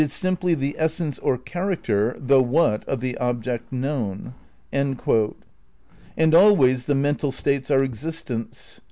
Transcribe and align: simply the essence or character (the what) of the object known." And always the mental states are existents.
simply 0.09 0.55
the 0.55 0.75
essence 0.79 1.19
or 1.19 1.37
character 1.37 2.15
(the 2.19 2.41
what) 2.41 2.83
of 2.89 3.01
the 3.01 3.15
object 3.19 3.71
known." 3.71 4.33
And 4.73 4.97
always 6.33 6.85
the 6.85 6.95
mental 6.95 7.31
states 7.31 7.69
are 7.69 7.83
existents. 7.87 8.79